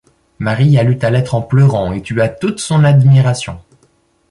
Marie 0.39 0.79
a 0.79 0.83
lu 0.83 0.97
ta 0.97 1.11
lettre 1.11 1.35
en 1.35 1.43
pleurant, 1.43 1.93
et 1.93 2.01
tu 2.01 2.19
as 2.23 2.27
toute 2.29 2.59
son 2.59 2.83
admiration. 2.83 3.61